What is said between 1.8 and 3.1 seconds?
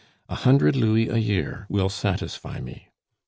satisfy me.